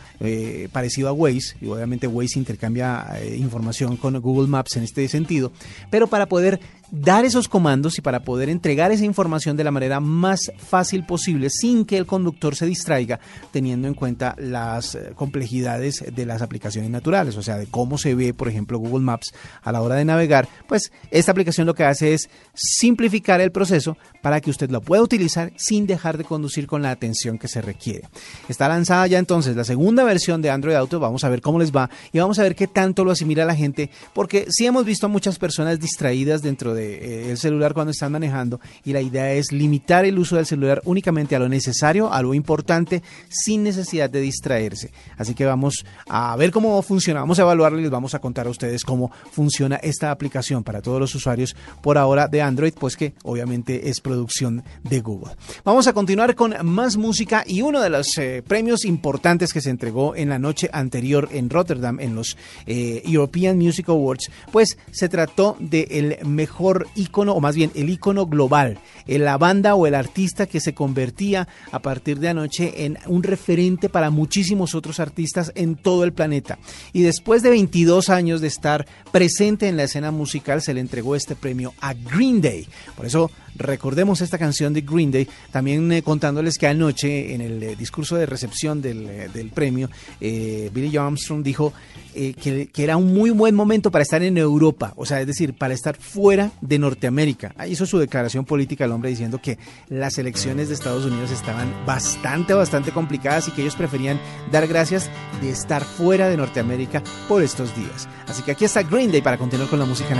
parecido 0.72 1.10
a 1.10 1.12
Waze, 1.12 1.57
y 1.62 1.67
obviamente 1.67 2.07
Waze 2.07 2.39
intercambia 2.39 3.05
información 3.36 3.66
con 3.97 4.19
Google 4.19 4.47
Maps 4.47 4.77
en 4.77 4.83
este 4.83 5.07
sentido, 5.07 5.51
pero 5.89 6.07
para 6.07 6.27
poder 6.27 6.59
dar 6.91 7.25
esos 7.25 7.48
comandos 7.48 7.98
y 7.98 8.01
para 8.01 8.22
poder 8.22 8.50
entregar 8.50 8.91
esa 8.91 9.06
información 9.06 9.58
de 9.58 9.63
la 9.63 9.72
manera 9.72 10.00
más 10.00 10.51
fácil 10.58 11.06
posible 11.06 11.50
sin 11.50 11.86
que 11.86 11.98
el 11.98 12.06
conductor 12.06 12.56
se 12.56 12.65
distraiga 12.65 13.20
teniendo 13.51 13.88
en 13.88 13.94
cuenta 13.94 14.36
las 14.38 14.96
eh, 14.96 15.12
complejidades 15.15 16.03
de 16.13 16.25
las 16.25 16.41
aplicaciones 16.41 16.89
naturales, 16.89 17.36
o 17.38 17.44
sea, 17.44 17.58
de 17.58 17.67
cómo 17.67 17.98
se 17.98 18.15
ve, 18.15 18.34
por 18.34 18.48
ejemplo, 18.48 18.79
Google 18.79 19.03
Maps 19.03 19.34
a 19.62 19.72
la 19.72 19.82
hora 19.82 19.96
de 19.96 20.06
navegar, 20.06 20.48
pues 20.67 20.91
esta 21.12 21.32
aplicación 21.32 21.67
lo 21.67 21.75
que 21.75 21.84
hace 21.84 22.13
es 22.13 22.29
simplificar 22.53 23.41
el 23.41 23.51
proceso 23.51 23.98
para 24.22 24.41
que 24.41 24.50
usted 24.50 24.70
lo 24.70 24.82
pueda 24.82 25.01
utilizar 25.01 25.51
sin 25.58 25.88
dejar 25.88 26.17
de 26.17 26.24
conducir 26.24 26.67
con 26.67 26.82
la 26.82 26.91
atención 26.91 27.38
que 27.38 27.48
se 27.48 27.62
requiere. 27.62 28.08
Está 28.48 28.67
lanzada 28.67 29.08
ya 29.08 29.20
entonces 29.20 29.56
la 29.56 29.63
segunda 29.63 30.03
versión 30.03 30.41
de 30.41 30.50
Android 30.50 30.75
Auto, 30.75 31.00
vamos 31.00 31.24
a 31.24 31.29
ver 31.29 31.41
cómo 31.41 31.60
les 31.60 31.75
va 31.75 31.89
y 32.12 32.20
vamos 32.20 32.39
a 32.39 32.44
ver 32.44 32.56
qué 32.56 32.67
tanto 32.67 33.03
lo 33.03 33.12
asimila 33.12 33.46
la 33.46 33.56
gente, 33.56 33.89
porque 34.13 34.46
sí 34.50 34.65
hemos 34.65 34.86
visto 34.86 35.06
a 35.06 35.10
muchas 35.10 35.38
personas 35.38 35.79
distraídas 35.79 36.41
dentro 36.41 36.74
de 36.74 36.76
eh, 36.84 37.31
el 37.31 37.38
celular 37.38 37.74
cuando 37.74 37.91
están 37.91 38.12
manejando 38.12 38.60
y 38.86 38.93
la 38.93 39.01
idea 39.01 39.31
es 39.31 39.51
limitar 39.51 40.05
el 40.05 40.17
uso 40.19 40.36
del 40.36 40.46
celular 40.46 40.81
únicamente 40.86 41.36
a 41.36 41.39
lo 41.39 41.50
necesario, 41.50 42.12
a 42.12 42.22
lo 42.22 42.34
importante, 42.34 43.03
sin 43.29 43.63
necesidad 43.63 44.10
de 44.10 44.22
distraerse. 44.22 44.91
Así 45.17 45.34
que 45.34 45.46
vamos 45.46 45.86
a 46.07 46.36
ver 46.36 46.51
cómo 46.51 46.81
funciona, 46.81 47.22
vamos 47.22 47.39
a 47.39 47.43
evaluarlo 47.43 47.79
y 47.79 47.84
les 47.84 47.91
vamos 47.91 48.13
a 48.13 48.19
contar 48.19 48.48
a 48.48 48.50
ustedes 48.50 48.84
cómo 48.84 49.12
funciona 49.31 49.77
esta 49.77 50.12
aplicación 50.12 50.63
para 50.63 50.81
todos 50.81 51.00
los 51.00 51.13
usuarios 51.15 51.55
por 51.81 51.98
ahora 51.98 52.27
de 52.27 52.41
Android, 52.41 52.74
pues 52.79 52.96
que 52.96 53.13
obviamente 53.24 53.89
es 53.89 54.01
producción 54.01 54.63
de 54.84 55.00
Google. 55.00 55.36
Vamos 55.63 55.88
a 55.88 55.93
continuar 55.93 56.36
con 56.36 56.55
más 56.63 56.98
música 56.98 57.43
y 57.46 57.62
uno 57.62 57.81
de 57.81 57.89
los 57.89 58.17
eh, 58.17 58.43
premios 58.46 58.86
importantes 58.86 59.53
que 59.53 59.62
se 59.62 59.69
entregó 59.69 60.15
en 60.15 60.29
la 60.29 60.39
noche 60.39 60.69
anterior 60.72 61.29
en 61.31 61.50
Rotterdam 61.50 62.00
en 62.00 62.15
los 62.15 62.38
eh, 62.65 63.01
European 63.05 63.57
Music 63.57 63.89
Awards, 63.89 64.29
pues 64.51 64.77
se 64.91 65.10
trató 65.10 65.55
del 65.60 66.17
mejor 66.25 66.66
icono, 66.95 67.33
o 67.33 67.41
más 67.41 67.55
bien 67.55 67.71
el 67.75 67.89
icono 67.89 68.25
global, 68.25 68.79
la 69.05 69.38
banda 69.38 69.75
o 69.75 69.88
el 69.88 69.95
artista 69.95 70.45
que 70.45 70.59
se 70.59 70.74
convertía 70.74 71.47
a 71.71 71.79
partir 71.79 72.19
de 72.19 72.29
anoche 72.29 72.86
en 72.86 72.97
un 73.07 73.24
referente 73.24 73.89
para 73.89 74.09
muchísimos 74.09 74.75
otros 74.75 75.00
artistas 75.00 75.51
en 75.55 75.75
todo 75.75 76.03
el 76.03 76.13
planeta. 76.13 76.59
Y 76.93 77.01
después 77.01 77.43
de 77.43 77.50
22 77.50 78.09
años 78.09 78.41
de 78.41 78.47
estar 78.47 78.86
presente 79.12 79.67
en 79.67 79.77
la 79.77 79.83
escena 79.83 80.12
musical, 80.12 80.62
se 80.62 80.74
le 80.74 80.81
entregó 80.81 81.15
este 81.15 81.36
premio 81.36 81.74
a 81.81 81.93
Green 81.93 82.41
Day. 82.41 82.67
Por 82.95 83.05
eso 83.05 83.31
recordemos 83.57 84.21
esta 84.21 84.37
canción 84.37 84.73
de 84.73 84.81
Green 84.81 85.11
Day, 85.11 85.27
también 85.51 85.91
eh, 85.91 86.01
contándoles 86.01 86.57
que 86.57 86.67
anoche 86.67 87.33
en 87.33 87.41
el 87.41 87.63
eh, 87.63 87.75
discurso 87.75 88.15
de 88.15 88.25
recepción 88.25 88.81
del, 88.81 89.07
eh, 89.07 89.29
del 89.33 89.49
premio, 89.49 89.89
Billy 90.19 90.95
Armstrong 90.97 91.43
dijo 91.43 91.73
que, 92.13 92.69
que, 92.73 92.83
era 92.83 92.97
un 92.97 93.13
muy 93.13 93.29
buen 93.29 93.53
momento 93.53 93.91
para 93.91 94.01
estar 94.01 94.23
en 94.23 94.37
Europa, 94.37 94.93
o 94.95 95.05
sea, 95.05 95.21
es 95.21 95.27
decir, 95.27 95.53
para 95.53 95.75
estar 95.75 95.95
fuera 95.95 96.51
de 96.61 96.79
Norteamérica. 96.79 97.53
Ahí 97.57 97.73
hizo 97.73 97.85
su 97.85 97.99
declaración 97.99 98.43
política 98.43 98.85
el 98.85 98.91
hombre 98.91 99.11
diciendo 99.11 99.39
que 99.39 99.59
las 99.89 100.17
elecciones 100.17 100.69
de 100.69 100.73
Estados 100.73 101.05
Unidos 101.05 101.29
estaban 101.29 101.71
bastante, 101.85 102.53
bastante 102.53 102.91
complicadas 102.91 103.47
y 103.47 103.51
que 103.51 103.61
ellos 103.61 103.75
preferían 103.75 104.19
dar 104.51 104.67
gracias 104.67 105.11
de 105.41 105.51
estar 105.51 105.83
fuera 105.83 106.27
de 106.27 106.37
Norteamérica 106.37 107.03
por 107.27 107.43
estos 107.43 107.75
días. 107.75 108.07
Así 108.27 108.41
que 108.41 108.51
aquí 108.51 108.65
está 108.65 108.81
Green 108.83 109.11
Day 109.11 109.21
para 109.21 109.37
continuar 109.37 109.69
con 109.69 109.79
la 109.79 109.85
música 109.85 110.13
en 110.13 110.19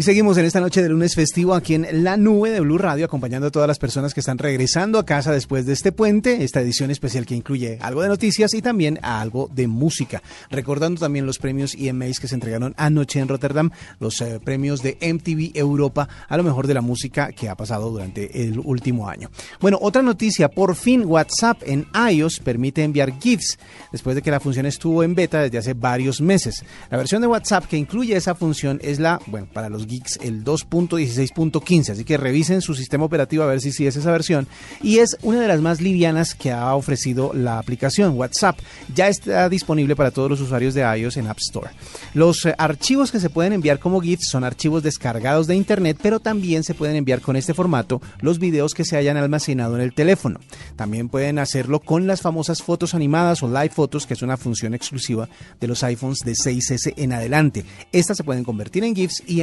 Y 0.00 0.02
seguimos 0.02 0.38
en 0.38 0.46
esta 0.46 0.60
noche 0.60 0.82
de 0.82 0.88
lunes 0.88 1.14
festivo 1.14 1.52
aquí 1.54 1.74
en 1.74 2.02
la 2.02 2.16
nube 2.16 2.48
de 2.48 2.60
Blue 2.60 2.78
Radio, 2.78 3.04
acompañando 3.04 3.48
a 3.48 3.50
todas 3.50 3.68
las 3.68 3.78
personas 3.78 4.14
que 4.14 4.20
están 4.20 4.38
regresando 4.38 4.98
a 4.98 5.04
casa 5.04 5.30
después 5.30 5.66
de 5.66 5.74
este 5.74 5.92
puente, 5.92 6.42
esta 6.42 6.62
edición 6.62 6.90
especial 6.90 7.26
que 7.26 7.34
incluye 7.34 7.76
algo 7.82 8.00
de 8.00 8.08
noticias 8.08 8.54
y 8.54 8.62
también 8.62 8.98
algo 9.02 9.50
de 9.52 9.68
música. 9.68 10.22
Recordando 10.50 11.00
también 11.00 11.26
los 11.26 11.38
premios 11.38 11.74
EMAs 11.78 12.18
que 12.18 12.28
se 12.28 12.34
entregaron 12.34 12.72
anoche 12.78 13.20
en 13.20 13.28
Rotterdam, 13.28 13.72
los 13.98 14.18
eh, 14.22 14.40
premios 14.42 14.82
de 14.82 14.96
MTV 15.02 15.50
Europa 15.54 16.08
a 16.26 16.36
lo 16.38 16.44
mejor 16.44 16.66
de 16.66 16.72
la 16.72 16.80
música 16.80 17.30
que 17.32 17.50
ha 17.50 17.54
pasado 17.54 17.90
durante 17.90 18.46
el 18.46 18.58
último 18.58 19.06
año. 19.06 19.28
Bueno, 19.60 19.78
otra 19.82 20.00
noticia, 20.00 20.48
por 20.48 20.76
fin 20.76 21.04
WhatsApp 21.04 21.60
en 21.66 21.86
iOS 22.10 22.40
permite 22.40 22.82
enviar 22.84 23.20
GIFs 23.20 23.58
después 23.92 24.16
de 24.16 24.22
que 24.22 24.30
la 24.30 24.40
función 24.40 24.64
estuvo 24.64 25.02
en 25.02 25.14
beta 25.14 25.42
desde 25.42 25.58
hace 25.58 25.74
varios 25.74 26.22
meses. 26.22 26.64
La 26.90 26.96
versión 26.96 27.20
de 27.20 27.28
WhatsApp 27.28 27.66
que 27.66 27.76
incluye 27.76 28.16
esa 28.16 28.34
función 28.34 28.80
es 28.82 28.98
la, 28.98 29.20
bueno, 29.26 29.46
para 29.52 29.68
los 29.68 29.89
geeks 29.90 30.18
el 30.22 30.44
2.16.15, 30.44 31.90
así 31.90 32.04
que 32.04 32.16
revisen 32.16 32.62
su 32.62 32.74
sistema 32.74 33.04
operativo 33.04 33.42
a 33.42 33.46
ver 33.46 33.60
si 33.60 33.72
sí 33.72 33.86
es 33.86 33.96
esa 33.96 34.12
versión 34.12 34.46
y 34.82 34.98
es 34.98 35.18
una 35.22 35.40
de 35.40 35.48
las 35.48 35.60
más 35.60 35.80
livianas 35.80 36.34
que 36.34 36.52
ha 36.52 36.74
ofrecido 36.74 37.32
la 37.34 37.58
aplicación 37.58 38.16
WhatsApp. 38.16 38.58
Ya 38.94 39.08
está 39.08 39.48
disponible 39.48 39.96
para 39.96 40.10
todos 40.10 40.30
los 40.30 40.40
usuarios 40.40 40.74
de 40.74 40.82
iOS 40.82 41.16
en 41.16 41.26
App 41.26 41.38
Store. 41.38 41.70
Los 42.14 42.46
eh, 42.46 42.54
archivos 42.56 43.10
que 43.10 43.20
se 43.20 43.30
pueden 43.30 43.52
enviar 43.52 43.78
como 43.78 44.00
GIFs 44.00 44.28
son 44.28 44.44
archivos 44.44 44.82
descargados 44.82 45.46
de 45.46 45.56
internet, 45.56 45.98
pero 46.00 46.20
también 46.20 46.62
se 46.62 46.74
pueden 46.74 46.96
enviar 46.96 47.20
con 47.20 47.36
este 47.36 47.54
formato 47.54 48.00
los 48.20 48.38
videos 48.38 48.74
que 48.74 48.84
se 48.84 48.96
hayan 48.96 49.16
almacenado 49.16 49.74
en 49.76 49.82
el 49.82 49.92
teléfono. 49.92 50.40
También 50.76 51.08
pueden 51.08 51.38
hacerlo 51.38 51.80
con 51.80 52.06
las 52.06 52.20
famosas 52.20 52.62
fotos 52.62 52.94
animadas 52.94 53.42
o 53.42 53.48
live 53.48 53.70
fotos, 53.70 54.06
que 54.06 54.14
es 54.14 54.22
una 54.22 54.36
función 54.36 54.74
exclusiva 54.74 55.28
de 55.60 55.68
los 55.68 55.82
iPhones 55.82 56.20
de 56.24 56.32
6S 56.32 56.94
en 56.96 57.12
adelante. 57.12 57.64
Estas 57.92 58.16
se 58.16 58.24
pueden 58.24 58.44
convertir 58.44 58.84
en 58.84 58.94
GIFs 58.94 59.22
y 59.26 59.42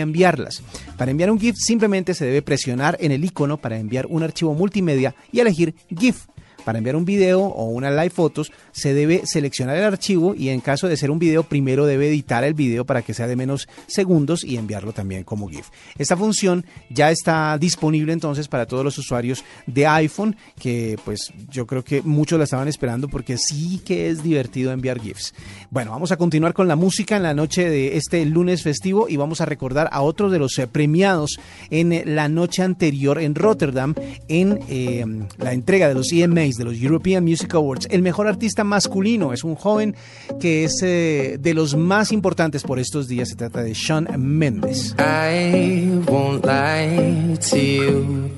Para 0.98 1.12
enviar 1.12 1.32
un 1.32 1.40
GIF 1.40 1.56
simplemente 1.58 2.14
se 2.14 2.26
debe 2.26 2.42
presionar 2.42 2.98
en 3.00 3.12
el 3.12 3.24
icono 3.24 3.58
para 3.58 3.78
enviar 3.78 4.06
un 4.08 4.24
archivo 4.24 4.54
multimedia 4.54 5.16
y 5.32 5.40
elegir 5.40 5.76
GIF. 5.90 6.26
Para 6.68 6.80
enviar 6.80 6.98
un 6.98 7.06
video 7.06 7.44
o 7.44 7.64
una 7.70 7.90
live 7.90 8.10
fotos 8.10 8.52
se 8.74 8.94
debe 8.94 9.22
seleccionar 9.26 9.78
el 9.78 9.86
archivo 9.86 10.36
y 10.36 10.50
en 10.50 10.60
caso 10.60 10.90
de 10.90 10.98
ser 10.98 11.12
un 11.12 11.18
video 11.18 11.44
primero 11.44 11.86
debe 11.86 12.10
editar 12.10 12.44
el 12.44 12.56
video 12.56 12.84
para 12.84 13.04
que 13.04 13.14
sea 13.14 13.26
de 13.26 13.38
menos 13.38 13.70
segundos 13.88 14.44
y 14.44 14.58
enviarlo 14.58 14.92
también 14.92 15.24
como 15.24 15.48
GIF. 15.48 15.70
Esta 15.98 16.18
función 16.18 16.66
ya 16.90 17.10
está 17.10 17.58
disponible 17.58 18.12
entonces 18.12 18.50
para 18.50 18.66
todos 18.66 18.84
los 18.84 18.98
usuarios 18.98 19.46
de 19.66 19.88
iPhone 19.88 20.36
que 20.60 21.00
pues 21.06 21.32
yo 21.50 21.66
creo 21.66 21.86
que 21.86 22.02
muchos 22.02 22.38
la 22.38 22.44
estaban 22.44 22.68
esperando 22.68 23.08
porque 23.08 23.38
sí 23.38 23.80
que 23.86 24.10
es 24.10 24.22
divertido 24.22 24.74
enviar 24.74 25.00
GIFs. 25.00 25.34
Bueno, 25.70 25.92
vamos 25.92 26.12
a 26.12 26.18
continuar 26.18 26.54
con 26.54 26.68
la 26.68 26.76
música 26.76 27.16
en 27.16 27.24
la 27.24 27.34
noche 27.34 27.70
de 27.70 27.96
este 27.96 28.26
lunes 28.26 28.62
festivo 28.62 29.08
y 29.08 29.16
vamos 29.16 29.40
a 29.40 29.46
recordar 29.46 29.88
a 29.94 30.02
otros 30.02 30.34
de 30.34 30.40
los 30.40 30.60
eh, 30.60 30.68
premiados 30.68 31.40
en 31.70 31.94
eh, 31.94 32.04
la 32.06 32.28
noche 32.28 32.62
anterior 32.62 33.20
en 33.20 33.36
Rotterdam 33.36 33.96
en 34.28 34.60
eh, 34.68 35.06
la 35.38 35.54
entrega 35.54 35.88
de 35.88 35.94
los 35.94 36.12
EMAs 36.12 36.57
de 36.58 36.66
los 36.66 36.76
European 36.80 37.24
Music 37.24 37.54
Awards. 37.54 37.88
El 37.90 38.02
mejor 38.02 38.28
artista 38.28 38.64
masculino 38.64 39.34
es 39.34 39.44
un 39.44 39.56
joven 39.56 39.96
que 40.40 40.64
es 40.64 40.82
eh, 40.82 41.38
de 41.40 41.54
los 41.54 41.76
más 41.76 42.12
importantes 42.12 42.64
por 42.64 42.80
estos 42.80 43.08
días. 43.08 43.30
Se 43.30 43.36
trata 43.36 43.64
de 43.64 43.74
Sean 43.76 44.08
Mendes. 44.18 44.96
I 45.00 46.02
won't 46.08 46.46
lie 46.46 47.38
to 47.50 47.58
you. 47.58 48.32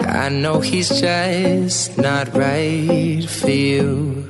I 0.00 0.28
know 0.28 0.60
he's 0.60 0.88
just 0.88 1.98
not 1.98 2.34
right 2.34 3.24
for 3.28 3.50
you. 3.50 4.28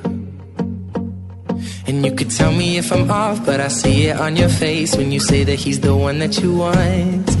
And 1.87 2.05
you 2.05 2.13
could 2.13 2.29
tell 2.29 2.51
me 2.51 2.77
if 2.77 2.91
I'm 2.91 3.09
off, 3.09 3.45
but 3.45 3.59
I 3.59 3.67
see 3.67 4.07
it 4.07 4.19
on 4.19 4.35
your 4.35 4.49
face 4.49 4.95
when 4.95 5.11
you 5.11 5.19
say 5.19 5.43
that 5.43 5.55
he's 5.55 5.79
the 5.79 5.95
one 5.95 6.19
that 6.19 6.41
you 6.41 6.55
want. 6.55 7.40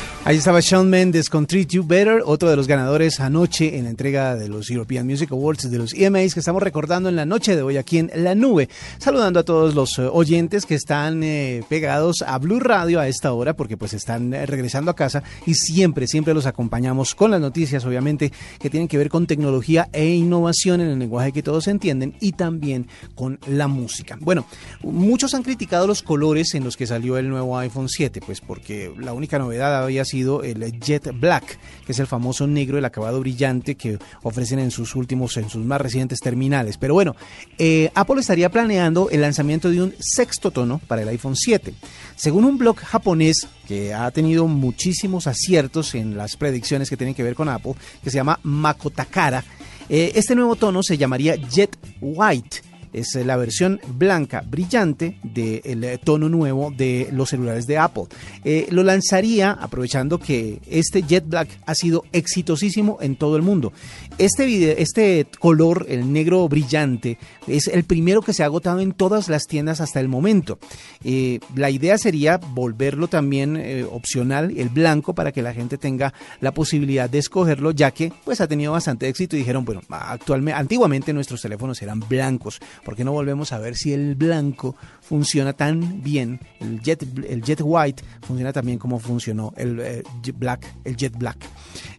Ahí 0.23 0.37
estaba 0.37 0.59
Shawn 0.61 0.87
Mendes 0.87 1.31
con 1.31 1.47
Treat 1.47 1.69
You 1.69 1.83
Better, 1.83 2.21
otro 2.23 2.47
de 2.47 2.55
los 2.55 2.67
ganadores 2.67 3.19
anoche 3.19 3.79
en 3.79 3.85
la 3.85 3.89
entrega 3.89 4.35
de 4.35 4.49
los 4.49 4.69
European 4.69 5.07
Music 5.07 5.31
Awards 5.31 5.69
de 5.69 5.77
los 5.79 5.95
EMAs 5.95 6.35
que 6.35 6.41
estamos 6.41 6.61
recordando 6.61 7.09
en 7.09 7.15
la 7.15 7.25
noche 7.25 7.55
de 7.55 7.63
hoy 7.63 7.77
aquí 7.77 7.97
en 7.97 8.11
La 8.13 8.35
Nube. 8.35 8.69
Saludando 8.99 9.39
a 9.39 9.43
todos 9.43 9.73
los 9.73 9.97
eh, 9.97 10.03
oyentes 10.03 10.67
que 10.67 10.75
están 10.75 11.23
eh, 11.23 11.63
pegados 11.67 12.21
a 12.21 12.37
Blue 12.37 12.59
Radio 12.59 12.99
a 12.99 13.07
esta 13.07 13.33
hora 13.33 13.55
porque 13.55 13.77
pues 13.77 13.93
están 13.93 14.31
eh, 14.35 14.45
regresando 14.45 14.91
a 14.91 14.95
casa 14.95 15.23
y 15.47 15.55
siempre, 15.55 16.05
siempre 16.05 16.35
los 16.35 16.45
acompañamos 16.45 17.15
con 17.15 17.31
las 17.31 17.41
noticias 17.41 17.83
obviamente 17.83 18.31
que 18.59 18.69
tienen 18.69 18.87
que 18.87 18.99
ver 18.99 19.09
con 19.09 19.25
tecnología 19.25 19.89
e 19.91 20.05
innovación 20.05 20.81
en 20.81 20.89
el 20.89 20.99
lenguaje 20.99 21.31
que 21.31 21.41
todos 21.41 21.67
entienden 21.67 22.13
y 22.19 22.33
también 22.33 22.87
con 23.15 23.39
la 23.47 23.67
música. 23.67 24.19
Bueno, 24.21 24.45
muchos 24.83 25.33
han 25.33 25.41
criticado 25.41 25.87
los 25.87 26.03
colores 26.03 26.53
en 26.53 26.63
los 26.63 26.77
que 26.77 26.85
salió 26.85 27.17
el 27.17 27.27
nuevo 27.27 27.57
iPhone 27.57 27.89
7 27.89 28.21
pues 28.23 28.39
porque 28.39 28.93
la 28.99 29.13
única 29.13 29.39
novedad 29.39 29.83
había 29.83 30.05
sido 30.05 30.10
el 30.13 30.79
Jet 30.79 31.11
Black, 31.19 31.57
que 31.85 31.91
es 31.91 31.99
el 31.99 32.07
famoso 32.07 32.47
negro, 32.47 32.77
el 32.77 32.85
acabado 32.85 33.19
brillante 33.19 33.75
que 33.75 33.97
ofrecen 34.23 34.59
en 34.59 34.71
sus 34.71 34.95
últimos, 34.95 35.37
en 35.37 35.49
sus 35.49 35.65
más 35.65 35.81
recientes 35.81 36.19
terminales. 36.19 36.77
Pero 36.77 36.93
bueno, 36.93 37.15
eh, 37.57 37.89
Apple 37.95 38.19
estaría 38.19 38.49
planeando 38.49 39.09
el 39.09 39.21
lanzamiento 39.21 39.69
de 39.69 39.81
un 39.81 39.93
sexto 39.99 40.51
tono 40.51 40.81
para 40.87 41.01
el 41.01 41.09
iPhone 41.09 41.35
7. 41.35 41.73
Según 42.15 42.45
un 42.45 42.57
blog 42.57 42.77
japonés 42.77 43.47
que 43.67 43.93
ha 43.93 44.11
tenido 44.11 44.47
muchísimos 44.47 45.27
aciertos 45.27 45.95
en 45.95 46.17
las 46.17 46.35
predicciones 46.35 46.89
que 46.89 46.97
tienen 46.97 47.15
que 47.15 47.23
ver 47.23 47.35
con 47.35 47.49
Apple, 47.49 47.75
que 48.03 48.09
se 48.09 48.17
llama 48.17 48.39
Makotakara, 48.43 49.43
eh, 49.89 50.11
este 50.15 50.35
nuevo 50.35 50.55
tono 50.55 50.83
se 50.83 50.97
llamaría 50.97 51.35
Jet 51.35 51.77
White 52.01 52.70
es 52.93 53.15
la 53.15 53.37
versión 53.37 53.79
blanca 53.87 54.43
brillante 54.47 55.17
del 55.23 55.99
tono 56.03 56.29
nuevo 56.29 56.71
de 56.71 57.09
los 57.11 57.29
celulares 57.29 57.67
de 57.67 57.77
Apple. 57.77 58.05
Eh, 58.43 58.67
lo 58.71 58.83
lanzaría 58.83 59.51
aprovechando 59.51 60.17
que 60.17 60.59
este 60.69 61.03
Jet 61.03 61.27
Black 61.27 61.49
ha 61.65 61.75
sido 61.75 62.05
exitosísimo 62.11 62.97
en 63.01 63.15
todo 63.15 63.35
el 63.35 63.41
mundo. 63.41 63.73
Este, 64.17 64.45
video, 64.45 64.75
este 64.77 65.27
color, 65.39 65.85
el 65.89 66.11
negro 66.11 66.47
brillante, 66.47 67.17
es 67.47 67.67
el 67.67 67.83
primero 67.83 68.21
que 68.21 68.33
se 68.33 68.43
ha 68.43 68.45
agotado 68.45 68.79
en 68.79 68.93
todas 68.93 69.29
las 69.29 69.47
tiendas 69.47 69.81
hasta 69.81 69.99
el 69.99 70.07
momento. 70.07 70.59
Eh, 71.03 71.39
la 71.55 71.69
idea 71.69 71.97
sería 71.97 72.37
volverlo 72.37 73.07
también 73.07 73.57
eh, 73.57 73.83
opcional, 73.83 74.53
el 74.57 74.69
blanco, 74.69 75.13
para 75.13 75.31
que 75.31 75.41
la 75.41 75.53
gente 75.53 75.77
tenga 75.77 76.13
la 76.39 76.53
posibilidad 76.53 77.09
de 77.09 77.19
escogerlo, 77.19 77.71
ya 77.71 77.91
que 77.91 78.13
pues 78.23 78.41
ha 78.41 78.47
tenido 78.47 78.71
bastante 78.73 79.07
éxito 79.07 79.35
dijeron, 79.41 79.65
bueno, 79.65 79.81
actualmente, 79.89 80.59
antiguamente 80.59 81.13
nuestros 81.13 81.41
teléfonos 81.41 81.81
eran 81.81 81.99
blancos. 81.99 82.59
¿Por 82.83 82.95
qué 82.95 83.03
no 83.03 83.11
volvemos 83.11 83.51
a 83.51 83.59
ver 83.59 83.75
si 83.75 83.93
el 83.93 84.15
blanco 84.15 84.75
funciona 85.11 85.51
tan 85.51 86.01
bien, 86.01 86.39
el 86.61 86.81
jet, 86.81 87.03
el 87.27 87.43
jet 87.43 87.59
white 87.61 88.01
funciona 88.21 88.53
tan 88.53 88.65
bien 88.65 88.79
como 88.79 88.97
funcionó 88.97 89.53
el 89.57 89.77
eh, 89.81 90.03
black, 90.33 90.65
el 90.85 90.95
jet 90.95 91.17
black? 91.17 91.35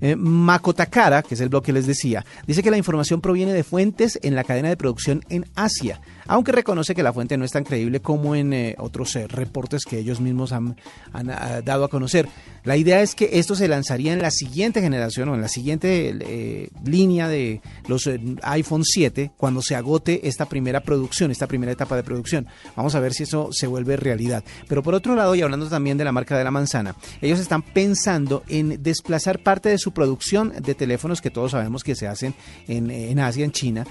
Eh, 0.01 0.17
Makotakara, 0.17 1.23
que 1.23 1.35
es 1.35 1.41
el 1.43 1.51
blog 1.51 1.63
que 1.63 1.75
les 1.75 1.87
decía, 1.87 2.25
dice 2.47 2.63
que 2.63 2.71
la 2.71 2.79
información 2.79 3.21
proviene 3.21 3.53
de 3.53 3.65
fuentes 3.65 4.19
en 4.23 4.35
la 4.35 4.45
cadena 4.45 4.71
de 4.71 4.79
producción 4.79 5.23
en 5.29 5.45
Asia, 5.55 6.01
aunque 6.27 6.53
reconoce 6.53 6.95
que 6.95 7.03
la 7.03 7.13
fuente 7.13 7.37
no 7.37 7.45
es 7.45 7.51
tan 7.51 7.65
creíble 7.65 8.01
como 8.01 8.35
en 8.35 8.55
eh, 8.55 8.77
otros 8.79 9.15
eh, 9.17 9.27
reportes 9.29 9.85
que 9.85 9.99
ellos 9.99 10.19
mismos 10.19 10.53
han, 10.53 10.77
han 11.13 11.29
ah, 11.29 11.61
dado 11.63 11.85
a 11.85 11.89
conocer. 11.89 12.31
La 12.65 12.79
idea 12.79 13.03
es 13.03 13.15
que 13.15 13.29
esto 13.35 13.55
se 13.55 13.69
lanzaría 13.69 14.15
en 14.15 14.23
la 14.23 14.31
siguiente 14.31 14.81
generación 14.81 15.29
o 15.29 15.35
en 15.35 15.43
la 15.43 15.49
siguiente 15.49 16.71
línea 16.87 17.29
de 17.29 17.61
los 17.89 18.09
iPhone 18.43 18.85
7 18.85 19.33
cuando 19.37 19.61
se 19.61 19.75
agote 19.75 20.27
esta 20.29 20.47
primera 20.47 20.81
producción, 20.81 21.31
esta 21.31 21.49
primera 21.49 21.73
etapa 21.73 21.97
de 21.97 22.05
producción. 22.05 22.47
Vamos 22.77 22.95
a 22.95 23.02
ver 23.03 23.13
si 23.13 23.25
eso 23.25 23.49
se 23.53 23.67
vuelve 23.67 23.97
realidad. 23.97 24.45
Pero 24.69 24.83
por 24.83 24.95
otro 24.95 25.15
lado, 25.15 25.35
y 25.35 25.43
hablando 25.43 25.69
también 25.69 25.99
de 25.99 26.05
la 26.05 26.13
marca 26.13 26.39
de 26.39 26.45
la 26.45 26.51
manzana, 26.51 26.97
ellos 27.21 27.39
están 27.39 27.63
pensando 27.63 28.43
en 28.49 28.83
desplazar 28.83 29.41
parte 29.41 29.69
de 29.69 29.79
su 29.79 29.93
producción 29.93 30.53
de 30.59 30.75
teléfonos 30.75 31.21
que 31.21 31.31
todos 31.31 31.53
sabemos 31.53 31.85
que 31.85 31.95
se 31.95 32.07
hacen 32.07 32.35
en, 32.69 32.91
en 32.91 33.21
Asia, 33.21 33.45
en 33.45 33.53
China, 33.53 33.87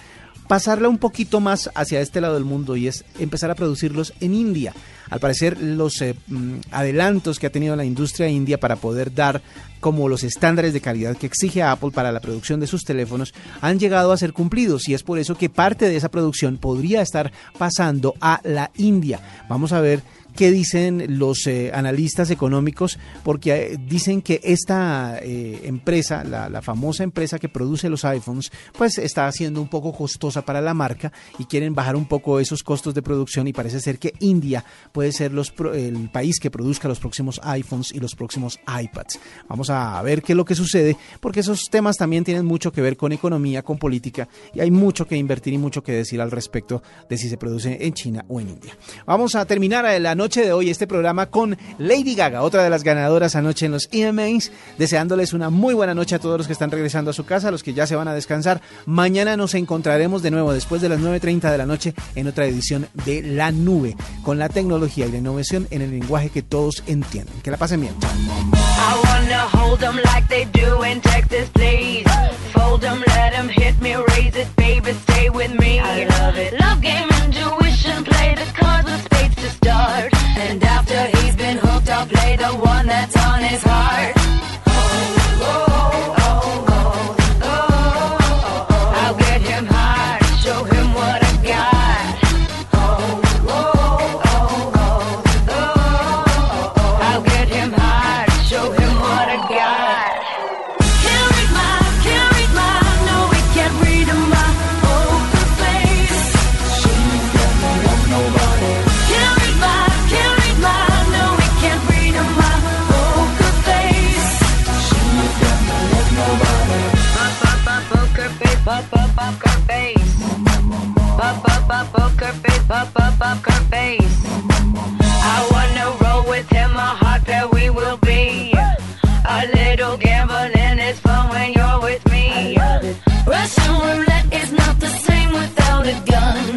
pasarla 0.52 0.90
un 0.90 0.98
poquito 0.98 1.40
más 1.40 1.70
hacia 1.76 2.02
este 2.02 2.20
lado 2.20 2.34
del 2.34 2.44
mundo 2.44 2.76
y 2.76 2.86
es 2.86 3.06
empezar 3.18 3.50
a 3.50 3.56
producirlos 3.56 4.14
en 4.20 4.34
India. 4.34 4.74
Al 5.10 5.22
parecer, 5.22 5.58
los 5.62 6.02
eh, 6.02 6.14
mm, 6.28 6.56
adelantos 6.72 7.40
que 7.40 7.48
ha 7.48 7.52
tenido 7.52 7.74
la 7.78 7.86
industria 7.86 8.28
india 8.28 8.60
para 8.60 8.76
poder 8.76 9.16
dar 9.16 9.42
como 9.80 10.10
los 10.10 10.26
estándares 10.26 10.74
de 10.74 10.82
calidad 10.82 11.16
que 11.16 11.26
exige 11.26 11.64
Apple 11.64 11.92
para 11.92 12.12
la 12.12 12.20
producción 12.20 12.60
de 12.60 12.68
sus 12.68 12.84
teléfonos 12.84 13.34
han 13.62 13.80
llegado 13.80 14.12
a 14.12 14.18
ser 14.18 14.34
cumplidos 14.34 14.90
y 14.90 14.94
es 14.94 15.04
por 15.04 15.20
eso 15.20 15.36
que 15.36 15.48
parte 15.48 15.88
de 15.88 15.96
esa 15.96 16.12
producción 16.12 16.58
podría 16.58 17.02
estar 17.02 17.32
pasando 17.58 18.14
a 18.20 18.42
la 18.44 18.72
India. 18.76 19.22
Vamos 19.48 19.72
a 19.72 19.80
ver 19.80 20.04
qué 20.36 20.52
dicen 20.52 21.20
los 21.20 21.46
eh, 21.48 21.72
analistas 21.74 22.30
económicos, 22.30 22.98
porque 23.24 23.54
eh, 23.54 23.78
dicen 23.88 24.22
que 24.22 24.40
esta 24.44 25.20
eh, 25.22 25.62
empresa, 25.64 26.24
la, 26.24 26.62
famosa 26.62 27.04
empresa 27.04 27.40
que 27.40 27.50
produce 27.50 27.90
los 27.90 28.06
iPhones, 28.06 28.52
pues 28.78 28.98
está 28.98 29.32
siendo 29.32 29.62
un 29.62 29.68
poco 29.68 29.94
costosa 29.94 30.44
para 30.44 30.62
la 30.62 30.74
marca 30.74 31.12
y 31.40 31.46
quieren 31.46 31.74
bajar 31.74 31.96
un 31.96 32.06
poco 32.06 32.40
esos 32.40 32.64
costos 32.64 32.94
de 32.94 33.02
producción 33.02 33.48
y 33.48 33.54
parece 33.54 33.80
ser 33.80 33.98
que 33.98 34.14
India 34.20 34.64
puede 34.92 35.12
ser 35.12 35.32
el 35.74 36.10
país 36.12 36.40
que 36.40 36.52
produzca 36.52 36.88
los 36.88 37.00
próximos 37.00 37.42
iPhones 37.44 37.92
y 37.94 38.00
los 38.00 38.16
próximos 38.16 38.60
iPads. 38.68 39.20
Vamos 39.50 39.70
a 39.70 40.02
ver 40.04 40.22
qué 40.22 40.34
es 40.34 40.38
lo 40.38 40.46
que 40.46 40.56
sucede, 40.56 40.98
porque 41.20 41.40
esos 41.40 41.70
temas 41.70 41.98
también 41.98 42.24
tienen 42.24 42.46
mucho 42.46 42.72
que 42.72 42.82
ver 42.82 42.96
con 42.96 43.12
economía, 43.12 43.64
con 43.64 43.78
política, 43.78 44.28
y 44.54 44.60
hay 44.60 44.70
mucho 44.70 45.08
que 45.08 45.18
invertir 45.18 45.54
y 45.54 45.58
mucho 45.58 45.84
que 45.84 45.94
decir 45.94 46.22
al 46.22 46.32
respecto 46.32 46.84
de 47.10 47.18
si 47.18 47.28
se 47.28 47.38
produce 47.38 47.86
en 47.86 47.94
China 47.94 48.26
o 48.28 48.40
en 48.40 48.50
India. 48.50 48.78
Vamos 49.06 49.36
a 49.36 49.46
terminar 49.46 50.00
la 50.00 50.16
noche 50.22 50.46
de 50.46 50.54
hoy 50.54 50.70
este 50.70 50.86
programa 50.86 51.26
con 51.26 51.58
Lady 51.80 52.14
Gaga, 52.14 52.44
otra 52.44 52.64
de 52.64 52.70
las 52.70 52.84
ganadoras 52.84 53.36
anoche 53.36 53.66
en 53.66 53.72
los 53.72 53.90
EMAs, 53.92 54.52
deseándoles 54.78 55.34
una 55.34 55.50
muy 55.50 55.74
buena 55.74 55.96
noche 55.96 56.14
a 56.14 56.20
todos 56.20 56.38
los 56.38 56.46
que 56.46 56.54
están 56.54 56.70
regresando 56.70 57.10
a 57.10 57.14
su 57.14 57.26
casa, 57.26 57.48
a 57.48 57.52
los 57.52 57.64
que 57.64 57.74
ya 57.74 57.88
se 57.88 57.96
van 57.96 58.08
a 58.08 58.14
descansar. 58.14 58.62
Mañana 58.86 59.36
nos 59.36 59.56
encontraremos 59.56 60.22
de 60.22 60.30
nuevo 60.30 60.54
después 60.54 60.80
de 60.80 60.90
las 60.90 61.00
9.30 61.00 61.50
de 61.50 61.58
la 61.58 61.66
noche 61.66 61.96
en 62.14 62.28
otra 62.28 62.46
edición 62.46 62.88
de 63.04 63.24
La 63.24 63.52
Nube, 63.52 63.96
con 64.22 64.38
la 64.38 64.48
tecnología 64.48 65.08
y 65.08 65.12
la 65.12 65.18
innovación 65.18 65.68
en 65.72 65.82
el 65.82 65.90
lenguaje 65.90 66.30
que 66.30 66.44
todos 66.44 66.84
entienden. 66.86 67.42
Que 67.42 67.50
la 67.50 67.58
pasen 67.58 67.82
bien. 67.82 67.96
I 68.04 69.02
wanna 69.04 69.48
hold 69.58 69.80
them 69.80 69.96
like 70.14 70.28
they 70.30 70.46
do 70.46 70.84
in 70.84 71.02
Texas, 71.02 71.50
please. 71.50 72.06
Fold 72.54 72.82
them, 72.82 73.04
let 73.08 73.32
them 73.32 73.50
hit 73.50 73.82
me, 73.82 73.96
raise 73.96 74.36
it, 74.36 74.56
baby, 74.56 74.94
stay 74.94 75.32
with 75.32 75.52
me. 75.60 75.80
I 75.80 76.06
love 76.06 76.38
it. 76.38 76.54
Love 76.60 76.80
game, 76.80 77.10
intuition, 77.26 78.04
play 78.04 78.36
the 78.36 78.46
cards 78.54 78.86
with 78.86 79.11
to 79.42 79.50
start. 79.50 80.14
And 80.38 80.64
after 80.64 81.00
he's 81.18 81.36
been 81.36 81.58
hooked, 81.58 81.90
I'll 81.90 82.06
play 82.06 82.36
the 82.36 82.54
one 82.74 82.86
that's 82.86 83.18
on 83.18 83.40
his 83.42 83.64
heart. 83.64 83.91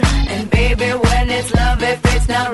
And 0.03 0.51
baby, 0.51 0.91
when 0.91 1.31
it's 1.31 1.53
love, 1.55 1.83
if 1.83 2.01
it's 2.15 2.29
not 2.29 2.54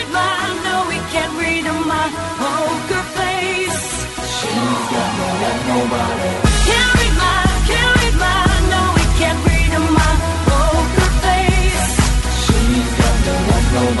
nobody. 13.73 14.00